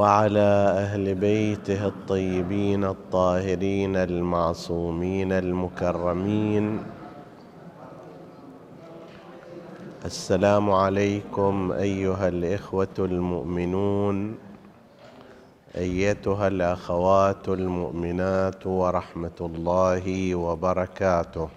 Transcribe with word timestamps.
وعلى 0.00 0.50
أهل 0.84 1.14
بيته 1.14 1.86
الطيبين 1.86 2.84
الطاهرين 2.84 3.96
المعصومين 3.96 5.32
المكرمين. 5.32 6.64
السلام 10.04 10.70
عليكم 10.70 11.72
أيها 11.72 12.28
الإخوة 12.28 12.96
المؤمنون 12.98 14.16
أيتها 15.76 16.48
الأخوات 16.48 17.48
المؤمنات 17.48 18.66
ورحمة 18.66 19.38
الله 19.40 20.34
وبركاته. 20.34 21.48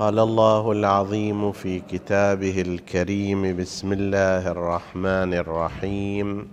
قال 0.00 0.18
الله 0.18 0.72
العظيم 0.72 1.52
في 1.52 1.80
كتابه 1.80 2.62
الكريم 2.62 3.56
بسم 3.56 3.92
الله 3.92 4.50
الرحمن 4.50 5.34
الرحيم. 5.34 6.48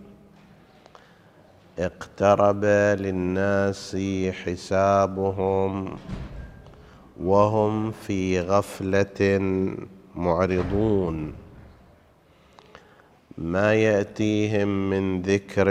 اقترب 1.80 2.66
للناس 3.00 3.98
حسابهم 4.44 5.96
وهم 7.20 7.92
في 7.92 8.40
غفلة 8.40 9.40
معرضون. 10.16 11.34
ما 13.38 13.74
يأتيهم 13.74 14.90
من 14.90 15.22
ذكر 15.22 15.68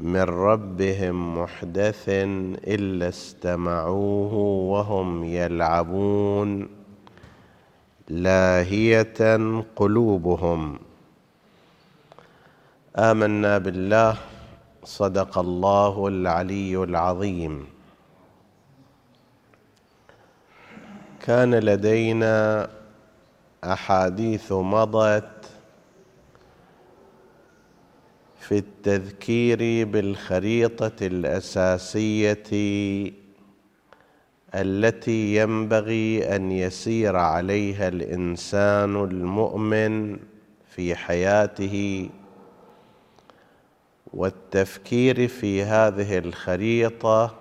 من 0.00 0.22
ربهم 0.22 1.38
محدث 1.38 2.04
إلا 2.68 3.08
استمعوه 3.08 4.34
وهم 4.72 5.24
يلعبون. 5.24 6.68
لاهية 8.08 9.36
قلوبهم. 9.76 10.78
آمنا 12.96 13.58
بالله. 13.58 14.16
صدق 14.84 15.38
الله 15.38 16.08
العلي 16.08 16.82
العظيم. 16.82 17.66
كان 21.26 21.54
لدينا 21.54 22.68
أحاديث 23.64 24.52
مضت 24.52 25.35
في 28.48 28.58
التذكير 28.58 29.86
بالخريطة 29.86 31.06
الأساسية 31.06 32.42
التي 34.54 35.36
ينبغي 35.36 36.36
أن 36.36 36.52
يسير 36.52 37.16
عليها 37.16 37.88
الإنسان 37.88 39.04
المؤمن 39.04 40.18
في 40.68 40.94
حياته 40.94 42.08
والتفكير 44.14 45.28
في 45.28 45.62
هذه 45.62 46.18
الخريطة 46.18 47.34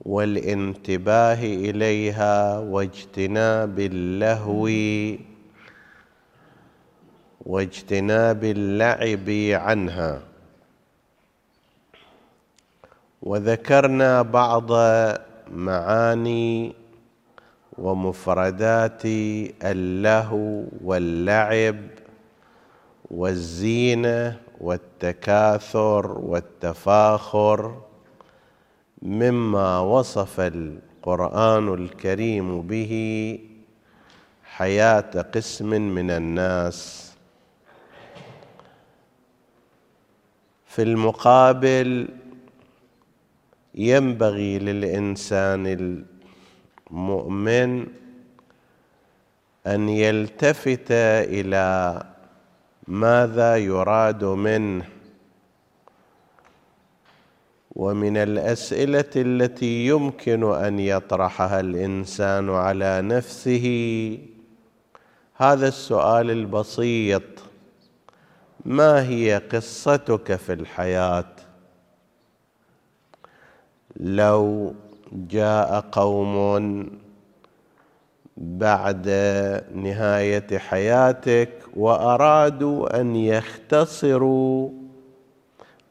والانتباه 0.00 1.44
إليها 1.44 2.58
واجتناب 2.58 3.78
اللهو 3.78 4.68
واجتناب 7.46 8.44
اللعب 8.44 9.30
عنها. 9.62 10.22
وذكرنا 13.22 14.22
بعض 14.22 14.70
معاني 15.50 16.74
ومفردات 17.78 19.02
اللهو 19.62 20.64
واللعب 20.84 21.76
والزينة 23.10 24.36
والتكاثر 24.60 26.18
والتفاخر 26.18 27.80
مما 29.02 29.80
وصف 29.80 30.40
القرآن 30.40 31.74
الكريم 31.74 32.62
به 32.62 32.92
حياة 34.44 35.22
قسم 35.34 35.66
من 35.66 36.10
الناس. 36.10 37.11
في 40.72 40.82
المقابل 40.82 42.08
ينبغي 43.74 44.58
للإنسان 44.58 45.66
المؤمن 46.90 47.86
أن 49.66 49.88
يلتفت 49.88 50.90
إلى 51.36 52.02
ماذا 52.88 53.56
يراد 53.56 54.24
منه. 54.24 54.88
ومن 57.76 58.16
الأسئلة 58.16 59.12
التي 59.16 59.86
يمكن 59.86 60.54
أن 60.54 60.78
يطرحها 60.78 61.60
الإنسان 61.60 62.50
على 62.50 63.02
نفسه 63.02 64.18
هذا 65.34 65.68
السؤال 65.68 66.30
البسيط. 66.30 67.51
ما 68.64 69.02
هي 69.08 69.42
قصتك 69.52 70.36
في 70.36 70.52
الحياة؟ 70.52 71.34
لو 73.96 74.74
جاء 75.12 75.80
قوم 75.92 76.90
بعد 78.36 79.08
نهاية 79.74 80.58
حياتك 80.58 81.52
وأرادوا 81.76 83.00
أن 83.00 83.16
يختصروا 83.16 84.70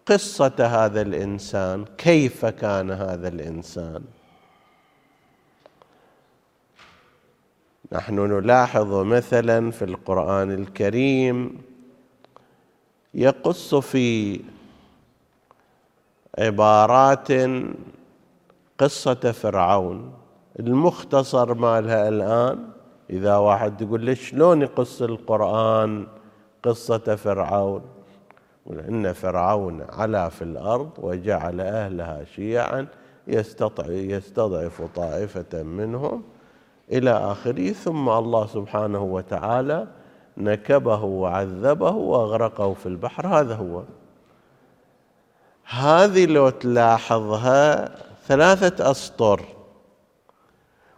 قصة 0.05 0.55
هذا 0.59 1.01
الإنسان 1.01 1.85
كيف 1.97 2.45
كان 2.45 2.91
هذا 2.91 3.27
الإنسان؟ 3.27 4.03
نحن 7.91 8.19
نلاحظ 8.19 8.93
مثلا 8.93 9.71
في 9.71 9.85
القرآن 9.85 10.51
الكريم 10.51 11.70
يقص 13.13 13.75
في 13.75 14.39
عبارات 16.39 17.27
قصة 18.77 19.31
فرعون. 19.31 20.13
المختصر 20.59 21.53
مالها 21.53 22.07
الآن 22.07 22.67
إذا 23.09 23.35
واحد 23.35 23.81
يقول 23.81 24.01
ليش 24.01 24.29
شلون 24.29 24.61
يقص 24.61 25.01
القرآن 25.01 26.07
قصة 26.63 27.15
فرعون؟ 27.15 27.81
إن 28.89 29.13
فرعون 29.13 29.85
علا 29.89 30.29
في 30.29 30.41
الأرض 30.41 30.89
وجعل 30.97 31.61
أهلها 31.61 32.23
شيعا 32.23 32.87
يستضعف 33.89 34.81
طائفة 34.95 35.63
منهم 35.63 36.23
إلى 36.91 37.11
آخره. 37.11 37.71
ثم 37.71 38.09
الله 38.09 38.45
سبحانه 38.45 39.03
وتعالى 39.03 39.87
نكبه 40.37 41.03
وعذبه 41.03 41.91
وأغرقه 41.91 42.73
في 42.73 42.85
البحر 42.85 43.27
هذا 43.27 43.55
هو. 43.55 43.83
هذه 45.65 46.25
لو 46.25 46.49
تلاحظها 46.49 47.89
ثلاثة 48.27 48.91
أسطر 48.91 49.45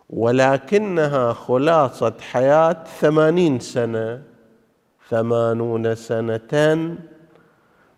ولكنها 0.09 1.33
خلاصة 1.33 2.13
حياة 2.31 2.83
ثمانين 2.99 3.59
سنة 3.59 4.23
ثمانون 5.09 5.95
سنه 5.95 6.97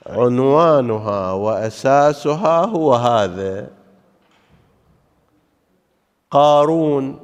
عنوانها 0.05 1.31
وأساسها 1.31 2.65
هو 2.65 2.93
هذا. 2.93 3.67
قارون 6.31 7.19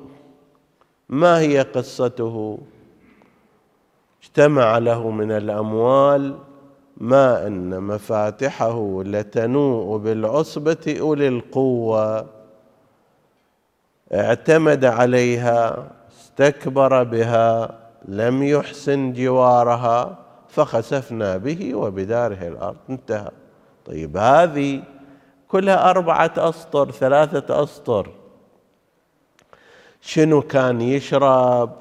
ما 1.09 1.39
هي 1.39 1.61
قصته؟ 1.61 2.59
اجتمع 4.31 4.77
له 4.77 5.09
من 5.09 5.31
الأموال 5.31 6.37
ما 6.97 7.47
أن 7.47 7.83
مفاتحه 7.83 9.03
لتنوء 9.03 9.97
بالعصبة 9.97 10.97
أولي 10.99 11.27
القوة. 11.27 12.25
اعتمد 14.13 14.85
عليها 14.85 15.87
استكبر 16.11 17.03
بها 17.03 17.79
لم 18.07 18.43
يحسن 18.43 19.13
جوارها 19.13 20.17
فخسفنا 20.49 21.37
به 21.37 21.75
وبداره 21.75 22.47
الأرض. 22.47 22.77
انتهى. 22.89 23.31
طيب 23.85 24.17
هذه 24.17 24.83
كلها 25.47 25.89
أربعة 25.89 26.33
أسطر 26.37 26.91
ثلاثة 26.91 27.63
أسطر. 27.63 28.09
شنو 30.01 30.41
كان 30.41 30.81
يشرب؟ 30.81 31.80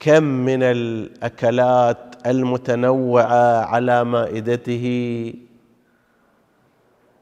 كم 0.00 0.22
من 0.22 0.62
الأكلات 0.62 1.98
المتنوعة 2.26 3.64
على 3.64 4.04
مائدته؟ 4.04 5.34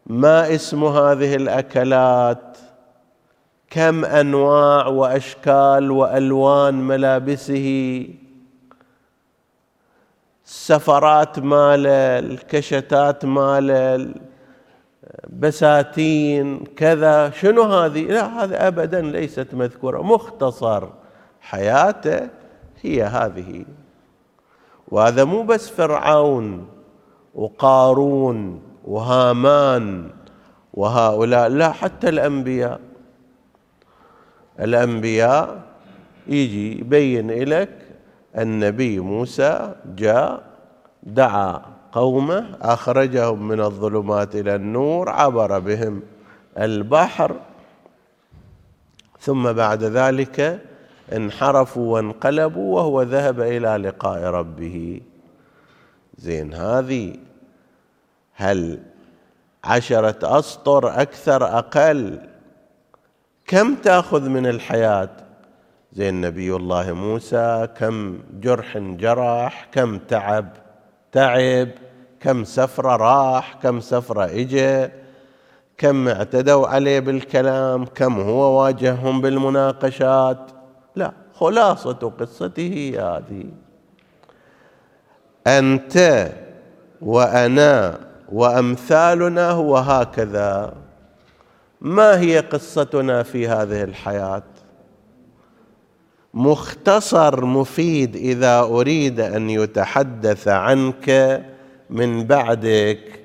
ما 0.07 0.55
اسم 0.55 0.85
هذه 0.85 1.35
الأكلات؟ 1.35 2.59
كم 3.71 4.05
أنواع 4.05 4.87
وأشكال 4.87 5.91
وألوان 5.91 6.75
ملابسه؟ 6.75 8.09
السفرات 10.47 11.39
ماله 11.39 12.19
الكشتات 12.19 13.25
ماله 13.25 14.15
بساتين 15.29 16.65
كذا. 16.65 17.31
شنو 17.31 17.63
هذه؟ 17.63 18.03
لا 18.03 18.45
هذا 18.45 18.69
ابدا 18.69 19.01
ليست 19.01 19.55
مذكورة 19.55 20.03
مختصر 20.03 20.89
حياته. 21.41 22.38
هي 22.83 23.03
هذه. 23.03 23.65
وهذا 24.89 25.25
مو 25.25 25.43
بس 25.43 25.69
فرعون 25.69 26.69
وقارون 27.35 28.63
وهامان 28.85 30.11
وهؤلاء 30.75 31.49
لا 31.49 31.73
حتى 31.73 32.09
الأنبياء. 32.09 32.81
الأنبياء 34.61 35.63
يجي 36.27 36.81
يبين 36.81 37.31
لك 37.31 37.71
النبي 38.39 39.01
موسى 39.01 39.75
جاء 39.87 40.43
دعا 41.03 41.63
قومه 41.93 42.57
أخرجهم 42.63 43.49
من 43.49 43.61
الظلمات 43.61 44.37
إلى 44.37 44.55
النور 44.55 45.09
عبر 45.09 45.59
بهم 45.59 46.03
البحر. 46.59 47.37
ثم 49.21 49.53
بعد 49.53 49.85
ذلك 49.85 50.68
انحرفوا 51.17 51.95
وانقلبوا 51.95 52.77
وهو 52.77 53.03
ذهب 53.03 53.41
إلى 53.41 53.89
لقاء 53.89 54.23
ربه. 54.23 55.01
زين 56.17 56.55
هذه 56.55 57.15
هل 58.35 58.81
عشرة 59.65 60.39
أسطر 60.39 61.01
أكثر 61.03 61.59
أقل؟ 61.59 62.19
كم 63.47 63.75
تأخذ 63.75 64.29
من 64.29 64.47
الحياة؟ 64.47 65.11
زين 65.93 66.21
نبي 66.21 66.57
الله 66.57 66.93
موسى 66.93 67.69
كم 67.77 68.19
جرح 68.41 68.79
جرح 68.79 69.69
كم 69.73 69.99
تعب 69.99 70.49
تعب 71.13 71.69
كم 72.21 72.45
سفره 72.45 72.97
راح 72.97 73.55
كم 73.63 73.81
سفره 73.81 74.25
اجى 74.25 74.89
كم 75.79 76.09
اعتدوا 76.09 76.69
عليه 76.69 77.01
بالكلام 77.01 77.85
كم 77.85 78.21
هو 78.21 78.61
واجههم 78.63 79.21
بالمناقشات. 79.21 80.58
لا 80.99 81.13
خلاصة 81.35 82.13
قصته 82.21 82.95
هذه. 82.99 83.45
أنت 85.47 86.29
وأنا 87.03 87.99
وأمثالنا 88.33 89.51
هو 89.51 89.77
هكذا. 89.77 90.75
ما 91.81 92.21
هي 92.21 92.39
قصتنا 92.39 93.23
في 93.23 93.49
هذه 93.49 93.85
الحياة؟ 93.85 94.43
مختصر 96.35 97.45
مفيد 97.45 98.17
إذا 98.17 98.61
أريد 98.61 99.21
أن 99.21 99.51
يتحدث 99.51 100.49
عنك 100.49 101.43
من 101.91 102.25
بعدك. 102.25 103.21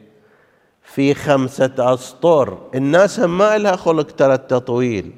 في 0.84 1.14
خمسة 1.14 1.94
أسطر 1.94 2.58
الناس 2.76 3.20
ما 3.20 3.58
لها 3.58 3.76
خلق 3.76 4.12
ترى 4.12 4.34
التطويل. 4.34 5.12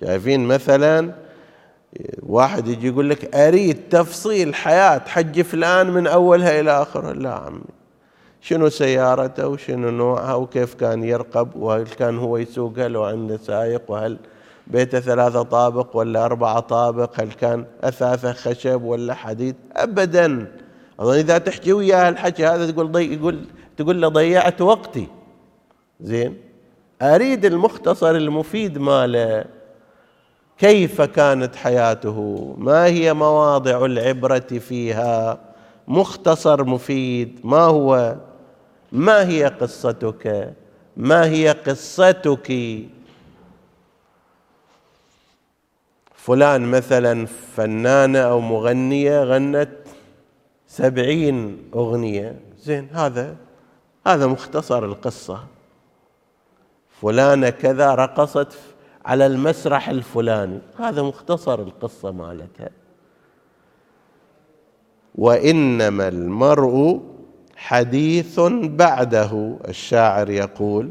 شايفين 0.00 0.46
مثلا 0.46 1.12
واحد 2.22 2.68
يجي 2.68 2.88
يقول 2.88 3.10
لك 3.10 3.34
أريد 3.34 3.88
تفصيل 3.90 4.54
حياة 4.54 5.02
حج 5.06 5.42
فلان 5.42 5.90
من 5.90 6.06
أولها 6.06 6.60
إلى 6.60 6.82
آخرها. 6.82 7.12
لا 7.12 7.34
عمي. 7.34 7.60
شنو 8.40 8.68
سيارته 8.68 9.48
وشنو 9.48 9.90
نوعها 9.90 10.34
وكيف 10.34 10.74
كان 10.74 11.04
يرقب 11.04 11.56
وهل 11.56 11.86
كان 11.86 12.18
هو 12.18 12.36
يسوقها 12.36 12.88
لو 12.88 13.04
عنده 13.04 13.36
سائق 13.36 13.82
وهل 13.88 14.18
بيته 14.66 15.00
ثلاثة 15.00 15.42
طابق 15.42 15.96
ولا 15.96 16.24
أربعة 16.24 16.60
طابق 16.60 17.20
هل 17.20 17.32
كان 17.32 17.64
أثاثة 17.82 18.32
خشب 18.32 18.82
ولا 18.82 19.14
حديد؟ 19.14 19.56
أبدا. 19.76 20.46
أظن 21.00 21.14
إذا 21.14 21.38
تحكي 21.38 21.72
وياه 21.72 22.08
الحكي 22.08 22.46
هذا 22.46 22.70
تقول 22.70 22.92
ضي 22.92 23.14
يقول 23.14 23.40
تقول 23.76 24.02
له 24.02 24.08
ضيعت 24.08 24.60
وقتي. 24.60 25.06
زين. 26.00 26.36
أريد 27.02 27.44
المختصر 27.44 28.10
المفيد 28.10 28.78
ماله. 28.78 29.44
كيف 30.60 31.02
كانت 31.02 31.56
حياته؟ 31.56 32.54
ما 32.58 32.84
هي 32.84 33.14
مواضع 33.14 33.84
العبرة 33.84 34.38
فيها؟ 34.38 35.38
مختصر 35.88 36.64
مفيد. 36.64 37.40
ما 37.44 37.60
هو؟ 37.60 38.16
ما 38.92 39.28
هي 39.28 39.44
قصتك؟ 39.44 40.54
ما 40.96 41.24
هي 41.24 41.50
قصتك؟ 41.50 42.52
فلان 46.14 46.70
مثلا 46.70 47.26
فنانة 47.56 48.18
أو 48.18 48.40
مغنية 48.40 49.24
غنت 49.24 49.76
سبعين 50.66 51.70
أغنية. 51.74 52.40
زين 52.58 52.88
هذا 52.92 53.36
هذا 54.06 54.26
مختصر 54.26 54.84
القصة. 54.84 55.44
فلانة 57.02 57.50
كذا 57.50 57.94
رقصت 57.94 58.58
على 59.10 59.26
المسرح 59.26 59.88
الفلاني. 59.88 60.58
هذا 60.78 61.02
مختصر 61.02 61.58
القصة 61.58 62.10
مالتها. 62.10 62.70
وإنما 65.14 66.08
المرء 66.08 67.00
حديث 67.56 68.40
بعده 68.80 69.58
الشاعر 69.68 70.30
يقول 70.30 70.90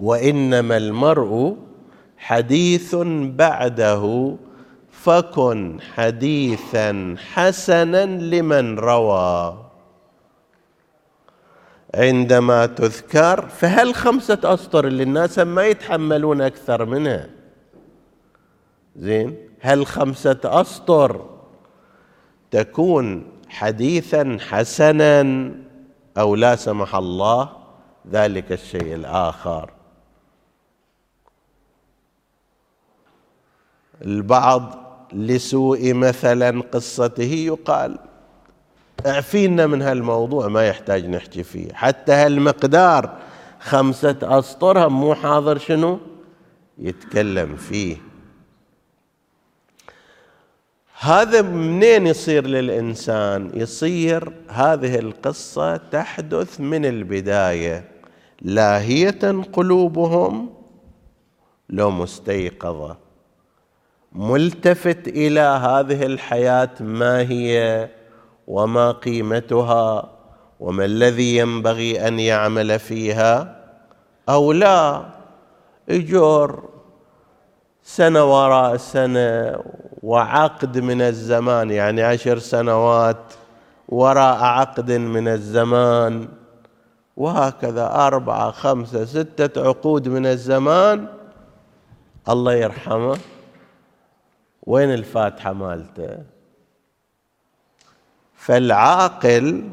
وإنما 0.00 0.76
المرء 0.76 1.56
حديث 2.18 2.94
بعده 3.20 4.36
فكن 4.90 5.80
حديثا 5.94 7.16
حسنا 7.32 8.06
لمن 8.06 8.78
روى. 8.78 9.65
عندما 11.96 12.66
تذكر 12.66 13.48
فهل 13.48 13.94
خمسة 13.94 14.38
أسطر 14.44 14.86
اللي 14.86 15.02
الناس 15.02 15.38
ما 15.38 15.66
يتحملون 15.66 16.40
أكثر 16.40 16.84
منها؟ 16.84 17.26
زين. 18.96 19.36
هل 19.60 19.86
خمسة 19.86 20.40
أسطر 20.44 21.30
تكون 22.50 23.26
حديثا 23.48 24.38
حسنا 24.40 25.50
أو 26.18 26.34
لا 26.34 26.56
سمح 26.56 26.94
الله؟ 26.94 27.48
ذلك 28.10 28.52
الشيء 28.52 28.94
الآخر. 28.94 29.70
البعض 34.04 34.86
لسوء 35.12 35.94
مثلا 35.94 36.62
قصته 36.72 37.22
يقال 37.22 37.98
أعفينا 39.06 39.66
من 39.66 39.82
هالموضوع 39.82 40.48
ما 40.48 40.68
يحتاج 40.68 41.06
نحكي 41.06 41.42
فيه. 41.42 41.72
حتى 41.72 42.12
هالمقدار 42.12 43.16
خمسة 43.60 44.16
أسطر 44.22 44.86
هم 44.86 45.00
مو 45.00 45.14
حاضر 45.14 45.58
شنو؟ 45.58 45.98
يتكلم 46.78 47.56
فيه. 47.56 47.96
هذا 51.00 51.42
منين 51.42 52.06
يصير 52.06 52.46
للإنسان؟ 52.46 53.50
يصير 53.54 54.32
هذه 54.48 54.98
القصة 54.98 55.76
تحدث 55.76 56.60
من 56.60 56.84
البداية. 56.84 57.84
لاهية 58.42 59.42
قلوبهم 59.52 60.50
لو 61.70 61.90
مستيقظة. 61.90 62.96
ملتفت 64.12 65.08
إلى 65.08 65.40
هذه 65.40 66.02
الحياة 66.02 66.70
ما 66.80 67.20
هي؟ 67.20 67.88
وما 68.46 68.92
قيمتها 68.92 70.10
وما 70.60 70.84
الذي 70.84 71.36
ينبغي 71.36 72.08
أن 72.08 72.20
يعمل 72.20 72.78
فيها 72.78 73.56
أو 74.28 74.52
لا. 74.52 75.02
إجور 75.88 76.68
سنة 77.82 78.24
وراء 78.24 78.76
سنة 78.76 79.58
وعقد 80.02 80.78
من 80.78 81.02
الزمان 81.02 81.70
يعني 81.70 82.02
عشر 82.02 82.38
سنوات 82.38 83.32
وراء 83.88 84.44
عقد 84.44 84.92
من 84.92 85.28
الزمان 85.28 86.28
وهكذا 87.16 87.86
أربعة 88.06 88.50
خمسة 88.50 89.04
ستة 89.04 89.68
عقود 89.68 90.08
من 90.08 90.26
الزمان. 90.26 91.06
الله 92.28 92.54
يرحمه. 92.54 93.18
وين 94.62 94.94
الفاتحة 94.94 95.52
مالته؟ 95.52 96.35
فالعاقل 98.46 99.64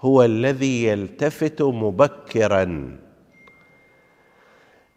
هو 0.00 0.24
الذي 0.24 0.84
يلتفت 0.84 1.62
مبكرا. 1.62 2.96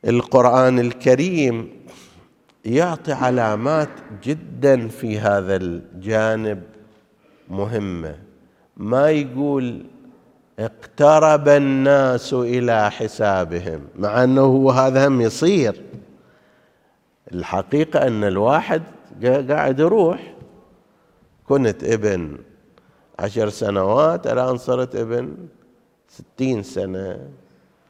القرآن 0.06 0.80
الكريم 0.80 1.70
يعطي 2.66 3.14
علامات 3.14 3.90
جدا 4.24 4.88
في 4.88 5.20
هذا 5.20 5.56
الجانب 5.56 6.64
مهمة. 7.50 8.16
ما 8.78 9.10
يقول 9.10 9.86
اقترب 10.60 11.48
الناس 11.48 12.34
إلى 12.34 12.92
حسابهم 12.92 13.82
مع 14.00 14.24
أنه 14.24 14.42
هو 14.42 14.72
هذا 14.72 15.08
هم 15.08 15.22
يصير. 15.22 15.82
الحقيقة 17.34 18.08
أن 18.08 18.24
الواحد 18.24 18.84
قاعد 19.24 19.80
يروح. 19.80 20.34
كنت 21.46 21.84
ابن 21.84 22.38
عشر 23.22 23.50
سنوات 23.50 24.28
الآن 24.28 24.58
صرت 24.58 24.96
ابن 24.96 25.38
ستين 26.08 26.64
سنة 26.64 27.20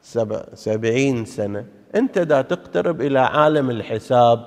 سبع 0.02 0.42
سبعين 0.54 1.24
سنة. 1.24 1.64
أنت 1.94 2.18
دا 2.18 2.42
تقترب 2.42 3.00
إلى 3.00 3.18
عالم 3.18 3.70
الحساب. 3.70 4.46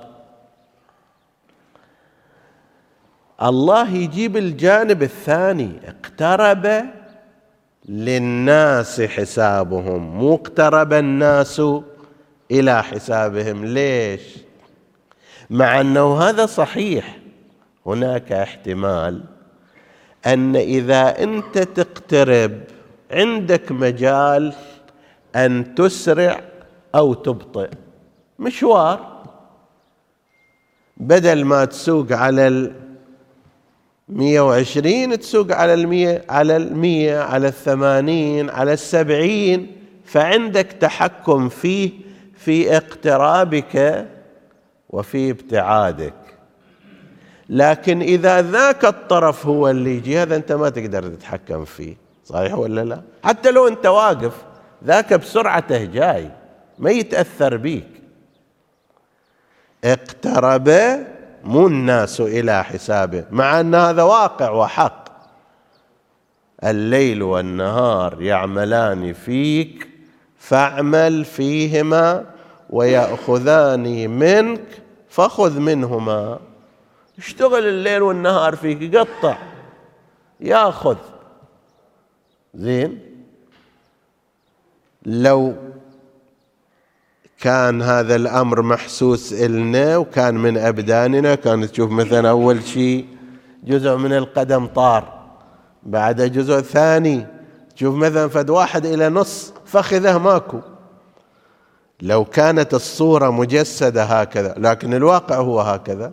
الله 3.42 3.90
يجيب 3.94 4.36
الجانب 4.36 5.02
الثاني. 5.02 5.72
اقترب 5.84 6.84
للناس 7.88 9.00
حسابهم. 9.00 10.18
مو 10.18 10.34
اقترب 10.34 10.92
الناس 10.92 11.62
إلى 12.50 12.82
حسابهم. 12.82 13.64
ليش؟ 13.64 14.38
مع 15.50 15.80
أنه 15.80 16.18
هذا 16.18 16.46
صحيح. 16.46 17.18
هناك 17.86 18.32
احتمال. 18.32 19.35
أن 20.26 20.56
إذا 20.56 21.22
أنت 21.22 21.58
تقترب 21.58 22.60
عندك 23.10 23.72
مجال 23.72 24.52
أن 25.36 25.74
تسرع 25.74 26.40
أو 26.94 27.14
تبطئ. 27.14 27.70
مشوار. 28.38 29.16
بدل 30.96 31.44
ما 31.44 31.64
تسوق 31.64 32.12
على 32.12 32.48
ال 32.48 32.72
120 34.08 35.18
تسوق 35.18 35.52
على 35.52 35.74
المية 35.74 36.24
على 36.28 36.56
المية 36.56 37.18
على 37.18 37.48
الثمانين 37.48 38.50
على 38.50 38.72
السبعين. 38.72 39.76
فعندك 40.04 40.66
تحكم 40.66 41.48
فيه 41.48 41.90
في 42.36 42.76
اقترابك 42.76 44.06
وفي 44.90 45.30
ابتعادك. 45.30 46.25
لكن 47.48 48.00
إذا 48.00 48.42
ذاك 48.42 48.84
الطرف 48.84 49.46
هو 49.46 49.70
اللي 49.70 49.96
يجي 49.96 50.18
هذا 50.18 50.36
أنت 50.36 50.52
ما 50.52 50.68
تقدر 50.68 51.08
تتحكم 51.08 51.64
فيه. 51.64 51.96
صحيح 52.24 52.54
ولا 52.54 52.84
لا؟ 52.84 53.00
حتى 53.24 53.50
لو 53.50 53.68
أنت 53.68 53.86
واقف 53.86 54.32
ذاك 54.84 55.14
بسرعته 55.14 55.84
جاي 55.84 56.30
ما 56.78 56.90
يتأثر 56.90 57.56
بيك. 57.56 57.88
اقترب 59.84 60.70
مو 61.44 61.66
الناس 61.66 62.20
إلى 62.20 62.64
حسابه 62.64 63.24
مع 63.30 63.60
أن 63.60 63.74
هذا 63.74 64.02
واقع 64.02 64.50
وحق. 64.50 65.06
الليل 66.64 67.22
والنهار 67.22 68.22
يعملان 68.22 69.12
فيك 69.12 69.88
فاعمل 70.38 71.24
فيهما 71.24 72.24
ويأخذان 72.70 74.10
منك 74.10 74.64
فخذ 75.08 75.60
منهما. 75.60 76.38
اشتغل 77.18 77.66
الليل 77.66 78.02
والنهار 78.02 78.56
فيك 78.56 78.82
يقطع 78.82 79.38
ياخذ. 80.40 80.96
زين؟ 82.54 83.00
لو 85.06 85.54
كان 87.40 87.82
هذا 87.82 88.16
الأمر 88.16 88.62
محسوس 88.62 89.32
إلنا 89.32 89.96
وكان 89.96 90.34
من 90.34 90.58
أبداننا 90.58 91.34
كانت 91.34 91.70
تشوف 91.70 91.90
مثلا 91.90 92.30
أول 92.30 92.62
شيء 92.62 93.06
جزء 93.64 93.96
من 93.96 94.12
القدم 94.12 94.66
طار 94.66 95.26
بعد 95.82 96.22
جزء 96.22 96.60
ثاني 96.60 97.26
تشوف 97.76 97.94
مثلا 97.94 98.28
فد 98.28 98.50
واحد 98.50 98.86
إلى 98.86 99.08
نص 99.08 99.52
فخذه 99.64 100.18
ماكو. 100.18 100.60
لو 102.02 102.24
كانت 102.24 102.74
الصورة 102.74 103.30
مجسدة 103.30 104.04
هكذا 104.04 104.54
لكن 104.58 104.94
الواقع 104.94 105.36
هو 105.36 105.60
هكذا 105.60 106.12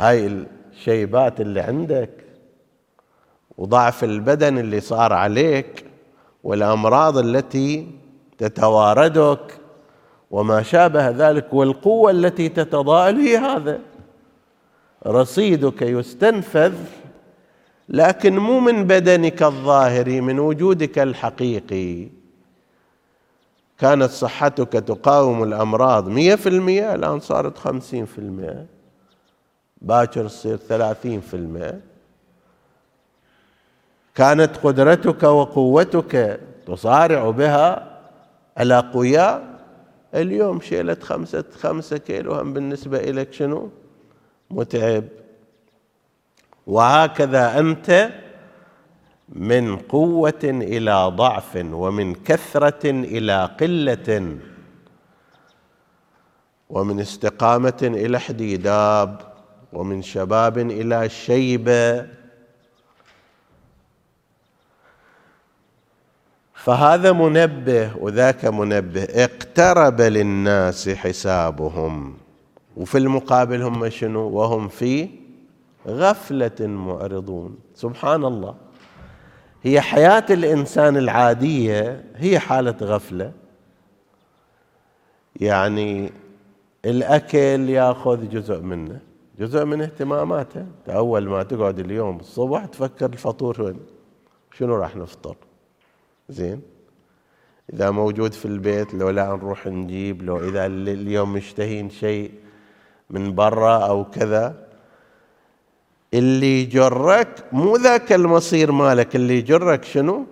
هاي 0.00 0.44
الشيبات 0.72 1.40
اللي 1.40 1.60
عندك 1.60 2.10
وضعف 3.58 4.04
البدن 4.04 4.58
اللي 4.58 4.80
صار 4.80 5.12
عليك 5.12 5.84
والأمراض 6.44 7.18
التي 7.18 7.88
تتواردك 8.38 9.60
وما 10.30 10.62
شابه 10.62 11.08
ذلك 11.08 11.54
والقوة 11.54 12.10
التي 12.10 12.48
تتضاءل 12.48 13.16
هي 13.16 13.36
هذا. 13.36 13.80
رصيدك 15.06 15.82
يستنفذ 15.82 16.74
لكن 17.88 18.38
مو 18.38 18.60
من 18.60 18.84
بدنك 18.84 19.42
الظاهري 19.42 20.20
من 20.20 20.38
وجودك 20.38 20.98
الحقيقي. 20.98 22.08
كانت 23.78 24.10
صحتك 24.10 24.72
تقاوم 24.72 25.42
الأمراض 25.42 26.08
مية 26.08 26.34
في 26.34 26.48
المية 26.48 26.94
الآن 26.94 27.20
صارت 27.20 27.58
خمسين 27.58 28.04
في 28.06 28.18
المية. 28.18 28.79
باكر 29.82 30.28
تصير 30.28 30.56
ثلاثين 30.56 31.20
في 31.20 31.34
المئة. 31.34 31.80
كانت 34.14 34.56
قدرتك 34.56 35.22
وقوتك 35.22 36.40
تصارع 36.66 37.30
بها 37.30 38.00
الأقوياء. 38.60 39.60
اليوم 40.14 40.60
شيلت 40.60 41.02
خمسة 41.02 41.44
خمسة 41.58 41.96
كيلو 41.96 42.34
هم 42.34 42.52
بالنسبة 42.52 42.98
إليك 42.98 43.32
شنو؟ 43.32 43.70
متعب. 44.50 45.04
وهكذا 46.66 47.58
أنت 47.58 48.10
من 49.28 49.76
قوة 49.76 50.40
إلى 50.44 51.12
ضعف 51.16 51.56
ومن 51.56 52.14
كثرة 52.14 52.90
إلى 52.90 53.44
قلة 53.60 54.38
ومن 56.70 57.00
استقامة 57.00 57.78
إلى 57.82 58.16
احديداب 58.16 59.29
ومن 59.72 60.02
شباب 60.02 60.58
إلى 60.58 61.08
شيبه 61.08 62.06
فهذا 66.54 67.12
منبه 67.12 67.96
وذاك 67.96 68.44
منبه. 68.44 69.02
اقترب 69.02 70.00
للناس 70.00 70.88
حسابهم. 70.88 72.16
وفي 72.76 72.98
المقابل 72.98 73.62
هم 73.62 73.88
شنو؟ 73.88 74.28
وهم 74.28 74.68
في 74.68 75.08
غفلة 75.86 76.66
معرضون. 76.66 77.58
سبحان 77.74 78.24
الله. 78.24 78.54
هي 79.62 79.80
حياة 79.80 80.24
الإنسان 80.30 80.96
العادية 80.96 82.04
هي 82.16 82.38
حالة 82.38 82.76
غفلة. 82.82 83.32
يعني 85.40 86.12
الأكل 86.84 87.68
ياخذ 87.68 88.28
جزء 88.28 88.60
منه. 88.60 89.09
جزء 89.40 89.64
من 89.64 89.82
اهتماماته. 89.82 90.66
أول 90.88 91.28
ما 91.28 91.42
تقعد 91.42 91.78
اليوم 91.78 92.16
الصبح 92.16 92.64
تفكر 92.64 93.06
الفطور 93.06 93.62
وين؟ 93.62 93.80
شنو 94.52 94.76
راح 94.76 94.96
نفطر؟ 94.96 95.36
زين. 96.28 96.62
إذا 97.72 97.90
موجود 97.90 98.32
في 98.32 98.44
البيت 98.44 98.94
لو 98.94 99.10
لا 99.10 99.26
نروح 99.26 99.66
نجيب 99.66 100.22
لو 100.22 100.38
إذا 100.38 100.66
اليوم 100.66 101.32
مشتهين 101.32 101.90
شيء 101.90 102.32
من 103.10 103.34
برا 103.34 103.78
أو 103.78 104.04
كذا 104.04 104.66
اللي 106.14 106.62
يجرك 106.62 107.44
مو 107.52 107.76
ذاك 107.76 108.12
المصير 108.12 108.72
مالك 108.72 109.16
اللي 109.16 109.38
يجرك 109.38 109.84
شنو؟ 109.84 110.26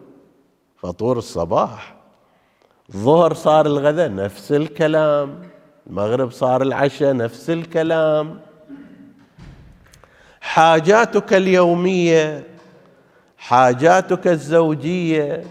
فطور 0.76 1.18
الصباح. 1.18 1.96
الظهر 2.94 3.34
صار 3.34 3.66
الغداء 3.66 4.14
نفس 4.14 4.52
الكلام. 4.52 5.42
المغرب 5.86 6.30
صار 6.30 6.62
العشاء 6.62 7.16
نفس 7.16 7.50
الكلام. 7.50 8.47
حاجاتك 10.58 11.34
اليومية 11.34 12.44
حاجاتك 13.38 14.26
الزوجية 14.26 15.44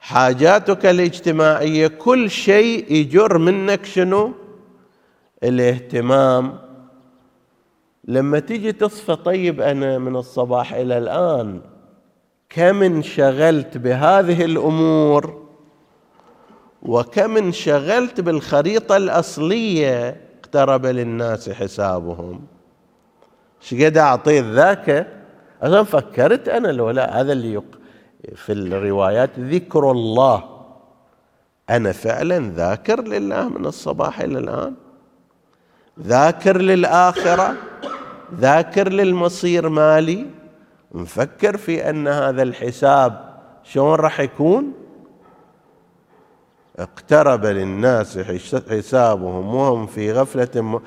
حاجاتك 0.00 0.86
الاجتماعية 0.86 1.86
كل 1.86 2.30
شيء 2.30 2.92
يجر 2.92 3.38
منك 3.38 3.84
شنو؟ 3.84 4.32
الاهتمام. 5.42 6.58
لما 8.04 8.38
تيجي 8.38 8.72
تصفى 8.72 9.16
طيب 9.16 9.60
أنا 9.60 9.98
من 9.98 10.16
الصباح 10.16 10.72
إلى 10.72 10.98
الآن 10.98 11.60
كم 12.50 12.82
انشغلت 12.82 13.76
بهذه 13.76 14.44
الأمور؟ 14.44 15.48
وكم 16.82 17.36
انشغلت 17.36 18.20
بالخريطة 18.20 18.96
الأصلية؟ 18.96 20.31
اقترب 20.52 20.86
للناس 20.86 21.50
حسابهم. 21.50 22.40
شقد 23.60 23.96
أعطيت 23.96 24.44
ذاك؟ 24.44 25.06
أنا 25.62 25.82
فكرت 25.82 26.48
أنا 26.48 26.68
لو 26.68 26.90
لا 26.90 27.20
هذا 27.20 27.32
اللي 27.32 27.52
يق... 27.52 27.64
في 28.34 28.52
الروايات 28.52 29.38
ذكر 29.38 29.90
الله. 29.90 30.44
أنا 31.70 31.92
فعلا 31.92 32.52
ذاكر 32.56 33.00
لله 33.00 33.48
من 33.48 33.66
الصباح 33.66 34.20
إلى 34.20 34.38
الآن. 34.38 34.74
ذاكر 36.00 36.56
للآخرة. 36.60 37.54
ذاكر 38.34 38.88
للمصير 38.88 39.68
مالي. 39.68 40.26
مفكر 40.92 41.56
في 41.56 41.90
أن 41.90 42.08
هذا 42.08 42.42
الحساب 42.42 43.38
شلون 43.64 43.94
راح 43.94 44.20
يكون؟ 44.20 44.72
اقترب 46.82 47.46
للناس 47.46 48.18
حسابهم 48.70 49.54
وهم 49.54 49.86
في 49.86 50.12
غفلة. 50.12 50.80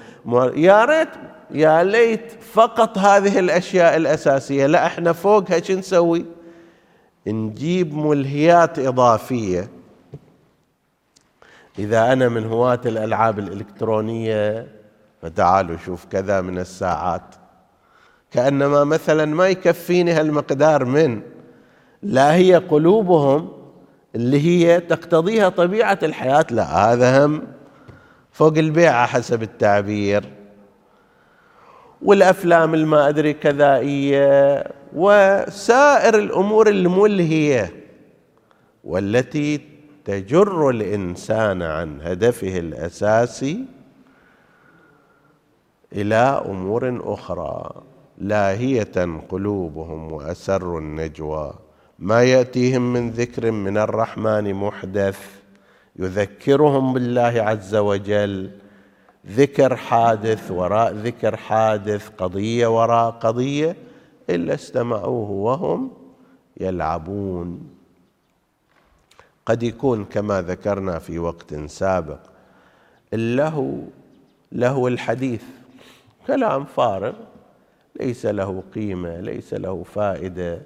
يا 0.55 0.85
ريت 0.85 1.09
يا 1.51 1.83
ليت 1.83 2.31
فقط 2.53 2.97
هذه 2.97 3.39
الأشياء 3.39 3.97
الأساسية. 3.97 4.65
لا 4.65 4.85
إحنا 4.85 5.13
فوقها 5.13 5.61
شو 5.61 5.73
نسوي؟ 5.73 6.25
نجيب 7.27 7.93
ملهيات 7.93 8.79
إضافية. 8.79 9.69
إذا 11.79 12.13
أنا 12.13 12.29
من 12.29 12.45
هواة 12.45 12.81
الألعاب 12.85 13.39
الإلكترونية 13.39 14.67
فتعالوا 15.21 15.77
شوف 15.85 16.05
كذا 16.05 16.41
من 16.41 16.59
الساعات. 16.59 17.35
كأنما 18.31 18.83
مثلا 18.83 19.25
ما 19.25 19.47
يكفيني 19.47 20.11
هالمقدار 20.11 20.85
من 20.85 21.21
لا 22.03 22.35
هي 22.35 22.55
قلوبهم 22.55 23.54
اللي 24.15 24.41
هي 24.41 24.79
تقتضيها 24.79 25.49
طبيعة 25.49 25.99
الحياة. 26.03 26.45
لا 26.51 26.63
هذا 26.63 27.25
هم 27.25 27.47
فوق 28.31 28.57
البيعة 28.57 29.05
حسب 29.07 29.43
التعبير 29.43 30.23
والأفلام 32.01 32.73
الما 32.73 33.09
أدري 33.09 33.33
كذائية 33.33 34.63
وسائر 34.95 36.15
الأمور 36.15 36.69
الملهية 36.69 37.73
والتي 38.83 39.61
تجر 40.05 40.69
الإنسان 40.69 41.61
عن 41.61 42.01
هدفه 42.01 42.59
الأساسي 42.59 43.65
إلى 45.93 46.43
أمور 46.45 47.01
أخرى 47.13 47.71
لاهية 48.17 49.21
قلوبهم 49.29 50.11
وأسر 50.11 50.77
النجوى. 50.77 51.53
ما 51.99 52.23
يأتيهم 52.23 52.93
من 52.93 53.09
ذكر 53.09 53.51
من 53.51 53.77
الرحمن 53.77 54.53
محدث. 54.53 55.19
يذكرهم 55.99 56.93
بالله 56.93 57.21
عز 57.21 57.75
وجل. 57.75 58.51
ذكر 59.27 59.75
حادث 59.75 60.51
وراء 60.51 60.93
ذكر 60.93 61.37
حادث 61.37 62.09
قضية 62.09 62.67
وراء 62.67 63.11
قضية 63.11 63.75
إلا 64.29 64.53
استمعوه 64.53 65.31
وهم 65.31 65.91
يلعبون. 66.57 67.69
قد 69.45 69.63
يكون 69.63 70.05
كما 70.05 70.41
ذكرنا 70.41 70.99
في 70.99 71.19
وقت 71.19 71.55
سابق 71.55 72.19
اللهو 73.13 73.77
لهو 74.51 74.87
الحديث. 74.87 75.43
كلام 76.27 76.65
فارغ 76.65 77.13
ليس 77.99 78.25
له 78.25 78.63
قيمة 78.75 79.19
ليس 79.19 79.53
له 79.53 79.83
فائدة. 79.83 80.61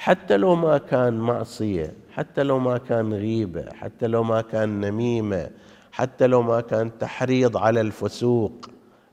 حتى 0.00 0.36
لو 0.36 0.54
ما 0.54 0.78
كان 0.78 1.18
معصية 1.18 1.92
حتى 2.12 2.42
لو 2.42 2.58
ما 2.58 2.78
كان 2.78 3.12
غيبة 3.14 3.72
حتى 3.74 4.06
لو 4.06 4.22
ما 4.22 4.40
كان 4.40 4.80
نميمة 4.80 5.50
حتى 5.92 6.26
لو 6.26 6.42
ما 6.42 6.60
كان 6.60 6.98
تحريض 6.98 7.56
على 7.56 7.80
الفسوق. 7.80 8.52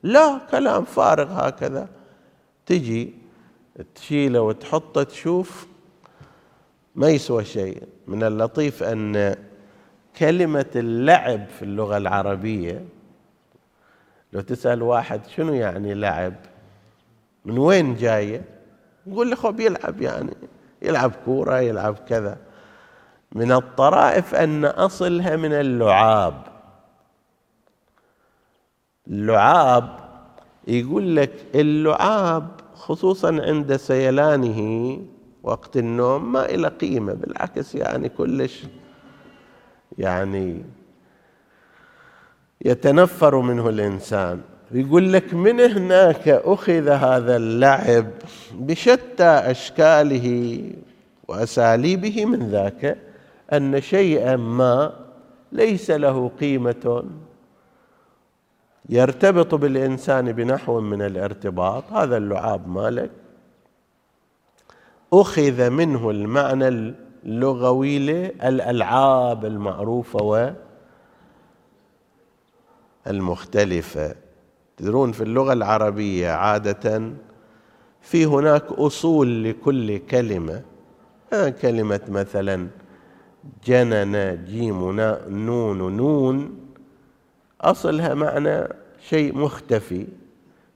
لا 0.02 0.40
كلام 0.50 0.84
فارغ 0.84 1.48
هكذا. 1.48 1.88
تجي 2.66 3.14
تشيله 3.94 4.40
وتحطه 4.40 5.02
تشوف 5.02 5.66
ما 6.94 7.08
يسوى 7.08 7.44
شيء. 7.44 7.82
من 8.06 8.22
اللطيف 8.22 8.82
أن 8.82 9.36
كلمة 10.18 10.70
اللعب 10.76 11.48
في 11.48 11.62
اللغة 11.62 11.96
العربية 11.96 12.84
لو 14.32 14.40
تسأل 14.40 14.82
واحد 14.82 15.26
شنو 15.26 15.52
يعني 15.54 15.94
لعب 15.94 16.34
من 17.44 17.58
وين 17.58 17.94
جاية؟ 17.94 18.44
يقول 19.06 19.30
لك 19.30 19.38
هو 19.38 19.52
بيلعب 19.52 20.02
يعني. 20.02 20.32
يلعب 20.82 21.12
كورة 21.24 21.58
يلعب 21.60 21.94
كذا. 22.08 22.36
من 23.32 23.52
الطرائف 23.52 24.34
أن 24.34 24.64
أصلها 24.64 25.36
من 25.36 25.52
اللعاب. 25.52 26.42
اللعاب 29.08 29.98
يقول 30.68 31.16
لك 31.16 31.32
اللعاب 31.54 32.48
خصوصا 32.74 33.28
عند 33.28 33.76
سيلانه 33.76 35.00
وقت 35.42 35.76
النوم 35.76 36.32
ما 36.32 36.44
إلى 36.44 36.68
قيمة 36.68 37.12
بالعكس 37.12 37.74
يعني 37.74 38.08
كلش 38.08 38.64
يعني 39.98 40.64
يتنفر 42.64 43.40
منه 43.40 43.68
الإنسان. 43.68 44.40
يقول 44.70 45.12
لك 45.12 45.34
من 45.34 45.60
هناك 45.60 46.28
أخذ 46.28 46.88
هذا 46.88 47.36
اللعب 47.36 48.06
بشتى 48.54 49.24
أشكاله 49.24 50.60
وأساليبه 51.28 52.24
من 52.24 52.48
ذاك 52.50 52.98
أن 53.52 53.80
شيئا 53.80 54.36
ما 54.36 54.92
ليس 55.52 55.90
له 55.90 56.30
قيمة 56.40 57.04
يرتبط 58.88 59.54
بالإنسان 59.54 60.32
بنحو 60.32 60.80
من 60.80 61.02
الارتباط. 61.02 61.92
هذا 61.92 62.16
اللعاب 62.16 62.68
مالك. 62.68 63.10
أخذ 65.12 65.70
منه 65.70 66.10
المعنى 66.10 66.68
اللغوي 67.24 67.96
الالعاب 68.26 69.44
المعروفة 69.44 70.52
والمختلفة. 73.06 74.27
تدرون 74.78 75.12
في 75.12 75.22
اللغة 75.22 75.52
العربية 75.52 76.30
عادة 76.30 77.12
في 78.00 78.26
هناك 78.26 78.64
أصول 78.72 79.44
لكل 79.44 79.98
كلمة. 79.98 80.62
آه 81.32 81.48
كلمة 81.48 82.00
مثلا 82.08 82.66
جنن 83.66 84.44
جيم 84.44 84.90
نون 85.28 85.96
نون 85.96 86.58
أصلها 87.60 88.14
معنى 88.14 88.68
شيء 89.08 89.34
مختفي 89.38 90.06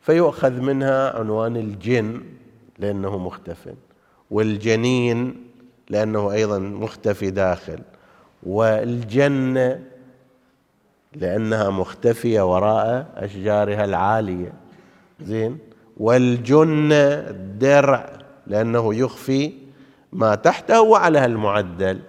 فيؤخذ 0.00 0.60
منها 0.60 1.18
عنوان 1.18 1.56
الجن 1.56 2.22
لأنه 2.78 3.18
مختف 3.18 3.74
والجنين 4.30 5.46
لأنه 5.90 6.32
أيضا 6.32 6.58
مختفي 6.58 7.30
داخل 7.30 7.78
والجنة 8.42 9.80
لأنها 11.14 11.70
مختفية 11.70 12.52
وراء 12.52 13.06
أشجارها 13.16 13.84
العالية. 13.84 14.52
زين؟ 15.20 15.58
والجنة 15.96 16.94
الدرع 17.30 18.12
لأنه 18.46 18.94
يخفي 18.94 19.52
ما 20.12 20.34
تحته 20.34 20.80
وعلى 20.80 21.24
المعدل. 21.24 22.00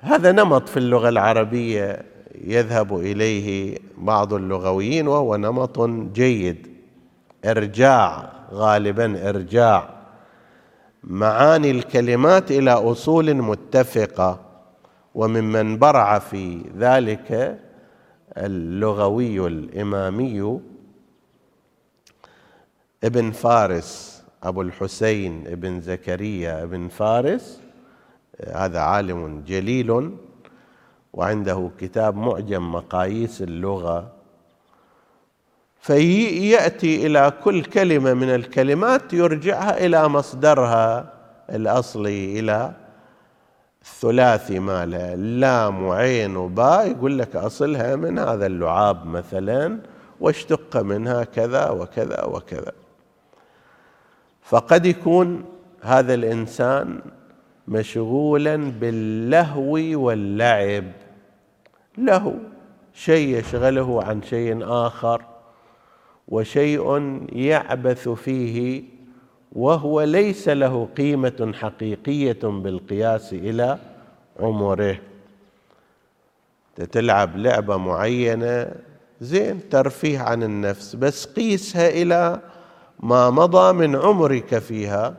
هذا 0.00 0.32
نمط 0.32 0.68
في 0.68 0.76
اللغة 0.76 1.08
العربية 1.08 2.02
يذهب 2.44 2.96
إليه 2.96 3.78
بعض 3.98 4.34
اللغويين 4.34 5.08
وهو 5.08 5.36
نمط 5.36 5.80
جيد. 6.12 6.66
إرجاع 7.44 8.32
غالبا 8.52 9.28
إرجاع. 9.28 9.90
معاني 11.04 11.70
الكلمات 11.70 12.50
إلى 12.50 12.70
أصول 12.70 13.34
متفقة. 13.34 14.47
وممن 15.14 15.78
برع 15.78 16.18
في 16.18 16.64
ذلك 16.78 17.58
اللغوي 18.36 19.46
الإمامي 19.46 20.60
ابن 23.04 23.30
فارس 23.30 24.22
أبو 24.42 24.62
الحسين 24.62 25.46
ابن 25.46 25.80
زكريا 25.80 26.62
ابن 26.62 26.88
فارس. 26.88 27.60
هذا 28.46 28.80
عالم 28.80 29.42
جليل 29.46 30.16
وعنده 31.12 31.70
كتاب 31.80 32.16
معجم 32.16 32.72
مقاييس 32.72 33.42
اللغة. 33.42 34.12
فياتي 35.80 37.06
إلى 37.06 37.32
كل 37.44 37.64
كلمة 37.64 38.14
من 38.14 38.34
الكلمات 38.34 39.12
يرجعها 39.12 39.86
إلى 39.86 40.08
مصدرها 40.08 41.12
الأصلي 41.50 42.40
إلى 42.40 42.74
الثلاثي 43.82 44.58
مالها 44.58 45.16
لام 45.16 45.82
وعين 45.82 46.36
وباء 46.36 46.90
يقول 46.90 47.18
لك 47.18 47.36
أصلها 47.36 47.96
من 47.96 48.18
هذا 48.18 48.46
اللعاب 48.46 49.06
مثلا 49.06 49.78
واشتق 50.20 50.76
منها 50.76 51.24
كذا 51.24 51.70
وكذا 51.70 52.24
وكذا. 52.24 52.72
فقد 54.42 54.86
يكون 54.86 55.44
هذا 55.82 56.14
الإنسان 56.14 57.00
مشغولا 57.68 58.56
باللهو 58.56 59.72
واللعب. 60.06 60.92
له 61.98 62.38
شيء 62.94 63.38
يشغله 63.38 64.02
عن 64.02 64.22
شيء 64.22 64.58
آخر 64.62 65.22
وشيء 66.28 67.20
يعبث 67.32 68.08
فيه 68.08 68.82
وهو 69.52 70.02
ليس 70.02 70.48
له 70.48 70.88
قيمة 70.96 71.52
حقيقية 71.54 72.38
بالقياس 72.42 73.32
إلى 73.32 73.78
عمره. 74.40 74.98
تلعب 76.92 77.36
لعبة 77.36 77.76
معينة 77.76 78.70
زين 79.20 79.68
ترفيه 79.68 80.18
عن 80.18 80.42
النفس 80.42 80.96
بس 80.96 81.26
قيسها 81.26 81.88
إلى 81.88 82.40
ما 83.00 83.30
مضى 83.30 83.72
من 83.72 83.96
عمرك 83.96 84.58
فيها. 84.58 85.16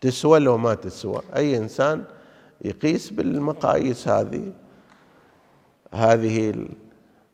تسوى 0.00 0.38
لو 0.38 0.58
ما 0.58 0.74
تسوى. 0.74 1.22
أي 1.36 1.56
إنسان 1.56 2.04
يقيس 2.64 3.10
بالمقاييس 3.10 4.08
هذه. 4.08 4.52
هذه 5.94 6.54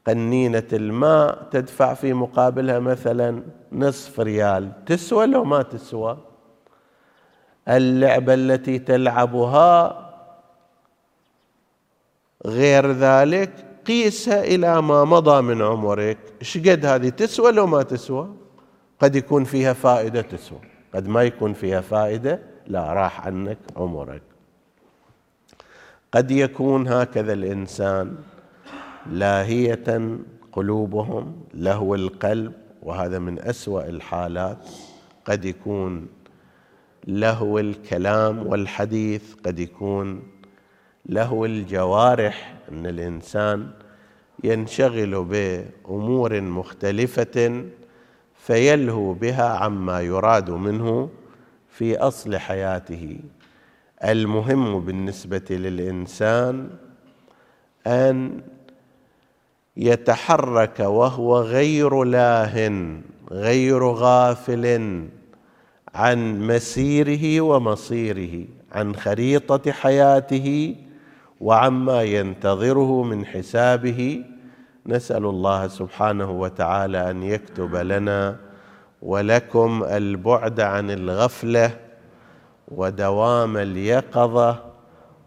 قنينة 0.08 0.68
الماء 0.72 1.48
تدفع 1.50 1.94
في 1.94 2.12
مقابلها 2.12 2.78
مثلا 2.78 3.42
نصف 3.72 4.20
ريال. 4.20 4.84
تسوى 4.86 5.26
لو 5.26 5.44
ما 5.44 5.62
تسوى. 5.62 6.18
اللعبة 7.68 8.34
التي 8.34 8.78
تلعبها 8.78 10.04
غير 12.46 12.92
ذلك 12.92 13.50
قيسها 13.86 14.44
إلى 14.44 14.82
ما 14.82 15.04
مضى 15.04 15.42
من 15.42 15.62
عمرك. 15.62 16.18
قد 16.56 16.86
هذه 16.86 17.08
تسوى 17.08 17.52
لو 17.52 17.66
ما 17.66 17.82
تسوى؟ 17.82 18.28
قد 19.00 19.16
يكون 19.16 19.44
فيها 19.44 19.72
فائدة 19.72 20.20
تسوى. 20.20 20.58
قد 20.94 21.08
ما 21.08 21.22
يكون 21.22 21.52
فيها 21.52 21.80
فائدة 21.80 22.40
لا 22.66 22.92
راح 22.92 23.26
عنك 23.26 23.58
عمرك. 23.76 24.22
قد 26.12 26.30
يكون 26.30 26.88
هكذا 26.88 27.32
الإنسان. 27.32 28.16
لاهية 29.06 30.18
قلوبهم 30.52 31.36
لهو 31.54 31.94
القلب. 31.94 32.52
وهذا 32.82 33.18
من 33.18 33.38
أسوأ 33.38 33.88
الحالات. 33.88 34.68
قد 35.24 35.44
يكون 35.44 36.06
لهو 37.06 37.58
الكلام 37.58 38.46
والحديث 38.46 39.34
قد 39.44 39.58
يكون 39.58 40.22
لهو 41.06 41.44
الجوارح. 41.44 42.56
إن 42.72 42.86
الإنسان 42.86 43.70
ينشغل 44.44 45.24
بأمور 45.24 46.40
مختلفة 46.40 47.64
فيلهو 48.34 49.12
بها 49.12 49.48
عما 49.48 50.00
يراد 50.00 50.50
منه 50.50 51.10
في 51.68 51.98
أصل 51.98 52.36
حياته. 52.36 53.18
المهم 54.04 54.80
بالنسبة 54.80 55.44
للإنسان 55.50 56.70
أن 57.86 58.40
يتحرك 59.78 60.80
وهو 60.80 61.40
غير 61.40 62.04
لاه 62.04 62.70
غير 63.30 63.84
غافل 63.84 65.04
عن 65.94 66.40
مسيره 66.40 67.40
ومصيره 67.40 68.44
عن 68.72 68.96
خريطة 68.96 69.72
حياته 69.72 70.76
وعما 71.40 72.02
ينتظره 72.02 73.02
من 73.02 73.26
حسابه. 73.26 74.24
نسأل 74.86 75.24
الله 75.24 75.68
سبحانه 75.68 76.30
وتعالى 76.30 77.10
أن 77.10 77.22
يكتب 77.22 77.76
لنا 77.76 78.36
ولكم 79.02 79.84
البعد 79.84 80.60
عن 80.60 80.90
الغفلة 80.90 81.70
ودوام 82.68 83.56
اليقظة 83.56 84.56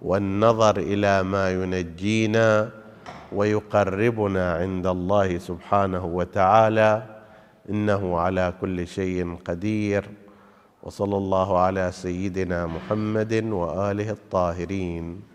والنظر 0.02 0.78
إلى 0.78 1.24
ما 1.24 1.52
ينجينا 1.52 2.81
ويقربنا 3.32 4.54
عند 4.54 4.88
الله 4.88 5.38
سبحانه 5.38 6.06
وتعالى 6.06 7.04
إنه 7.70 8.20
على 8.20 8.54
كل 8.62 8.88
شيء 8.88 9.36
قدير. 9.46 10.10
وصلى 10.84 11.18
الله 11.18 11.60
على 11.60 11.92
سيدنا 11.92 12.66
محمد 12.68 13.34
وآله 13.34 14.10
الطاهرين. 14.12 15.31